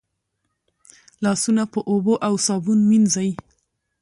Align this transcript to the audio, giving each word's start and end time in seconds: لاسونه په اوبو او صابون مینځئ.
لاسونه 1.23 1.63
په 1.73 1.79
اوبو 1.91 2.13
او 2.27 2.33
صابون 2.45 2.79
مینځئ. 2.89 3.29